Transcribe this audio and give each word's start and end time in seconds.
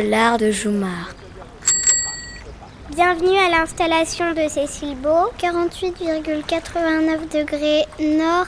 l'art 0.00 0.38
de 0.38 0.50
Joumar. 0.50 1.14
Bienvenue 2.94 3.36
à 3.36 3.50
l'installation 3.50 4.32
de 4.32 4.48
Cécile 4.48 4.96
Beau, 4.96 5.30
48,89 5.38 7.28
degrés 7.32 7.84
nord, 8.00 8.46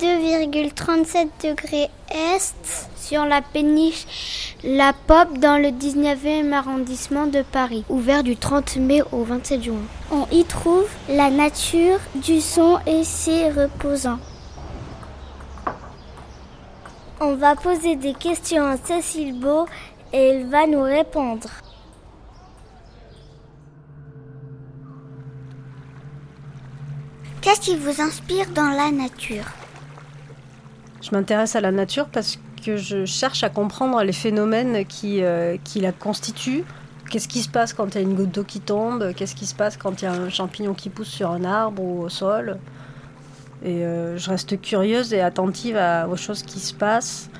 2,37 0.00 1.28
degrés 1.42 1.88
est, 2.10 2.86
sur 2.96 3.24
la 3.24 3.42
péniche 3.42 4.56
La 4.64 4.92
Pop 4.92 5.38
dans 5.38 5.56
le 5.56 5.68
19e 5.68 6.52
arrondissement 6.52 7.26
de 7.26 7.42
Paris, 7.42 7.84
ouvert 7.88 8.22
du 8.22 8.36
30 8.36 8.76
mai 8.76 9.02
au 9.12 9.24
27 9.24 9.62
juin. 9.62 9.82
On 10.10 10.26
y 10.30 10.44
trouve 10.44 10.88
la 11.08 11.30
nature, 11.30 11.98
du 12.14 12.40
son 12.40 12.78
et 12.86 13.04
c'est 13.04 13.50
reposant. 13.50 14.18
On 17.20 17.34
va 17.34 17.54
poser 17.54 17.96
des 17.96 18.14
questions 18.14 18.64
à 18.64 18.76
Cécile 18.78 19.38
Beau 19.38 19.66
et 20.12 20.28
elle 20.28 20.46
va 20.46 20.66
nous 20.66 20.82
répondre. 20.82 21.48
Qu'est-ce 27.40 27.60
qui 27.60 27.76
vous 27.76 28.00
inspire 28.00 28.50
dans 28.50 28.70
la 28.70 28.90
nature? 28.90 29.44
Je 31.00 31.10
m'intéresse 31.12 31.56
à 31.56 31.60
la 31.60 31.72
nature 31.72 32.06
parce 32.06 32.38
que 32.64 32.76
je 32.76 33.06
cherche 33.06 33.42
à 33.42 33.48
comprendre 33.48 34.02
les 34.02 34.12
phénomènes 34.12 34.84
qui, 34.84 35.22
euh, 35.22 35.56
qui 35.64 35.80
la 35.80 35.92
constituent. 35.92 36.64
Qu'est-ce 37.10 37.28
qui 37.28 37.40
se 37.42 37.48
passe 37.48 37.72
quand 37.72 37.94
il 37.94 37.94
y 37.94 37.98
a 37.98 38.02
une 38.02 38.14
goutte 38.14 38.30
d'eau 38.30 38.44
qui 38.44 38.60
tombe? 38.60 39.14
Qu'est-ce 39.14 39.34
qui 39.34 39.46
se 39.46 39.54
passe 39.54 39.76
quand 39.76 40.02
il 40.02 40.04
y 40.04 40.08
a 40.08 40.12
un 40.12 40.28
champignon 40.28 40.74
qui 40.74 40.90
pousse 40.90 41.08
sur 41.08 41.30
un 41.30 41.44
arbre 41.44 41.82
ou 41.82 42.02
au 42.02 42.08
sol? 42.08 42.58
Et 43.64 43.84
euh, 43.84 44.16
je 44.16 44.30
reste 44.30 44.60
curieuse 44.60 45.12
et 45.12 45.20
attentive 45.20 45.76
à, 45.76 46.08
aux 46.08 46.16
choses 46.16 46.42
qui 46.42 46.60
se 46.60 46.72
passent, 46.72 47.30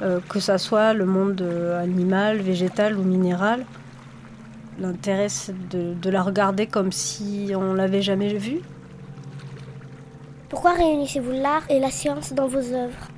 que 0.00 0.40
ce 0.40 0.58
soit 0.58 0.92
le 0.94 1.04
monde 1.04 1.42
animal, 1.80 2.38
végétal 2.38 2.98
ou 2.98 3.02
minéral. 3.02 3.64
L'intérêt, 4.78 5.28
c'est 5.28 5.68
de, 5.68 5.94
de 5.94 6.10
la 6.10 6.22
regarder 6.22 6.66
comme 6.66 6.92
si 6.92 7.52
on 7.54 7.74
l'avait 7.74 8.02
jamais 8.02 8.34
vue. 8.34 8.60
Pourquoi 10.48 10.72
réunissez-vous 10.72 11.32
l'art 11.32 11.62
et 11.68 11.78
la 11.78 11.90
science 11.90 12.32
dans 12.32 12.46
vos 12.46 12.58
œuvres? 12.58 13.08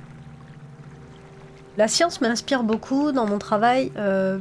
La 1.77 1.87
science 1.87 2.21
m'inspire 2.21 2.63
beaucoup 2.63 3.11
dans 3.11 3.25
mon 3.25 3.39
travail 3.39 3.91
euh, 3.97 4.37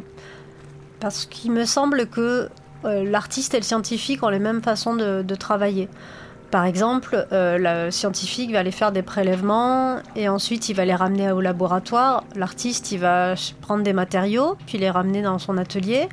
parce 1.00 1.26
qu'il 1.26 1.50
me 1.50 1.64
semble 1.64 2.06
que 2.06 2.48
euh, 2.84 3.04
l'artiste 3.10 3.54
et 3.54 3.56
le 3.56 3.64
scientifique 3.64 4.22
ont 4.22 4.28
les 4.28 4.38
mêmes 4.38 4.62
façons 4.62 4.94
de, 4.94 5.22
de 5.22 5.34
travailler. 5.34 5.88
Par 6.54 6.66
exemple, 6.66 7.26
euh, 7.32 7.86
le 7.86 7.90
scientifique 7.90 8.52
va 8.52 8.60
aller 8.60 8.70
faire 8.70 8.92
des 8.92 9.02
prélèvements 9.02 9.96
et 10.14 10.28
ensuite 10.28 10.68
il 10.68 10.76
va 10.76 10.84
les 10.84 10.94
ramener 10.94 11.32
au 11.32 11.40
laboratoire. 11.40 12.22
L'artiste, 12.36 12.92
il 12.92 13.00
va 13.00 13.34
prendre 13.60 13.82
des 13.82 13.92
matériaux, 13.92 14.56
puis 14.64 14.78
les 14.78 14.88
ramener 14.88 15.20
dans 15.20 15.40
son 15.40 15.58
atelier 15.58 16.08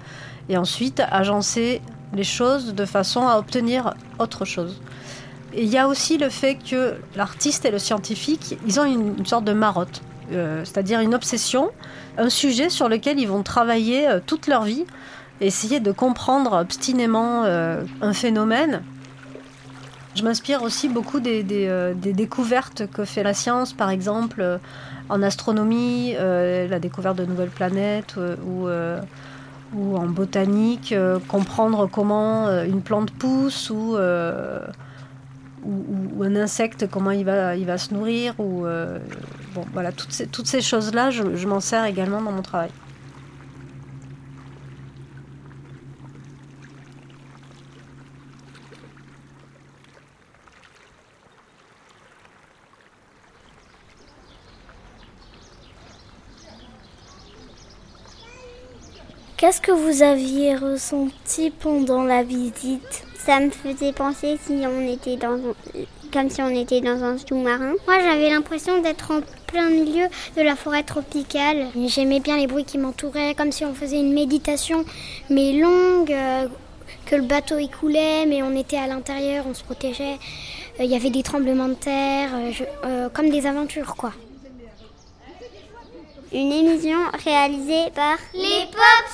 et 0.50 0.58
ensuite 0.58 1.04
agencer 1.12 1.80
les 2.16 2.24
choses 2.24 2.74
de 2.74 2.86
façon 2.86 3.28
à 3.28 3.38
obtenir 3.38 3.94
autre 4.18 4.44
chose. 4.44 4.82
Il 5.56 5.68
y 5.68 5.78
a 5.78 5.88
aussi 5.88 6.18
le 6.18 6.30
fait 6.30 6.56
que 6.56 6.96
l'artiste 7.16 7.66
et 7.66 7.70
le 7.70 7.78
scientifique, 7.78 8.58
ils 8.66 8.80
ont 8.80 8.86
une, 8.86 9.24
sorte 9.28 9.46
de 9.46 9.54
marotte, 9.54 10.02
euh, 10.32 10.66
c'est-à-dire 10.66 11.02
une 11.02 11.14
obsession, 11.14 11.70
un 12.18 12.30
sujet 12.30 12.72
sur 12.72 12.90
lequel 12.90 13.20
ils 13.20 13.28
vont 13.28 13.44
travailler 13.44 14.08
euh, 14.08 14.20
toute 14.26 14.48
leur 14.48 14.64
vie, 14.64 14.86
essayer 15.40 15.80
de 15.80 15.92
comprendre 15.92 16.54
obstinément 16.54 17.44
un 17.44 18.14
phénomène. 18.14 18.82
Je 20.16 20.24
m'inspire 20.24 20.62
aussi 20.64 20.90
beaucoup 20.90 21.20
euh, 21.26 21.94
des, 21.94 22.14
découvertes 22.14 22.84
que 22.92 23.06
fait 23.06 23.24
la 23.24 23.34
science, 23.34 23.74
par 23.74 23.90
exemple 23.90 24.42
euh, 24.42 24.58
en 25.10 25.22
astronomie, 25.24 26.14
la 26.14 26.80
découverte 26.80 27.18
de 27.18 27.26
nouvelles 27.26 27.50
planètes 27.50 28.16
ou 29.74 29.98
en 29.98 30.08
botanique, 30.08 30.92
euh, 30.92 31.20
comprendre 31.28 31.88
comment 31.88 32.48
euh, 32.48 32.66
une 32.66 32.82
plante 32.82 33.12
pousse 33.12 33.70
ou, 33.70 33.96
euh, 33.96 34.60
un 36.22 36.36
insecte, 36.36 36.90
comment 36.90 37.12
il 37.12 37.26
va, 37.26 37.78
se 37.78 37.94
nourrir. 37.94 38.34
Ou, 38.40 38.66
bon, 39.54 39.66
voilà, 39.74 39.92
toutes 39.92 40.48
ces, 40.48 40.62
choses-là, 40.62 41.12
je 41.12 41.48
m'en 41.48 41.60
sers 41.60 41.86
également 41.86 42.22
dans 42.22 42.32
mon 42.32 42.42
travail. 42.42 42.72
Qu'est-ce 59.42 59.60
que 59.60 59.72
vous 59.72 60.04
aviez 60.04 60.56
ressenti 60.56 61.50
pendant 61.50 62.04
la 62.04 62.22
visite? 62.22 63.04
Ça 63.18 63.40
me 63.40 63.50
faisait 63.50 63.92
penser 63.92 64.38
si 64.46 64.54
on 64.68 64.88
était 64.88 65.18
dans 65.18 65.40
comme 66.14 66.30
si 66.30 66.44
on 66.44 66.50
était 66.50 66.80
dans 66.80 67.04
un 67.04 67.18
sous-marin. 67.18 67.74
Moi, 67.88 68.00
j'avais 68.04 68.30
l'impression 68.30 68.84
d'être 68.84 69.10
en 69.10 69.22
plein 69.48 69.72
milieu 69.72 70.06
de 70.38 70.42
la 70.44 70.56
forêt 70.56 70.84
tropicale. 70.84 71.70
J'aimais 71.88 72.20
bien 72.20 72.38
les 72.38 72.46
bruits 72.46 72.66
qui 72.66 72.78
m'entouraient, 72.78 73.34
comme 73.34 73.52
si 73.52 73.66
on 73.66 73.74
faisait 73.74 74.00
une 74.00 74.14
méditation, 74.14 74.86
mais 75.32 75.54
longue, 75.54 76.12
euh, 76.12 76.48
que 77.08 77.16
le 77.16 77.24
bateau 77.24 77.58
y 77.58 77.68
coulait, 77.68 78.28
mais 78.28 78.44
on 78.44 78.56
était 78.56 78.78
à 78.78 78.86
l'intérieur, 78.86 79.46
on 79.50 79.56
se 79.56 79.64
protégeait. 79.64 80.20
Il 80.78 80.86
euh, 80.86 80.86
y 80.86 80.96
avait 80.96 81.10
des 81.10 81.24
tremblements 81.24 81.70
de 81.70 81.74
terre, 81.74 82.30
euh, 82.36 82.52
je, 82.52 83.08
comme 83.08 83.32
des 83.32 83.48
aventures, 83.48 83.96
quoi. 83.96 84.14
Une 86.34 86.54
émission 86.54 86.98
réalisée 87.26 87.90
par 87.94 88.18
les 88.34 88.66
Pop. 88.72 89.11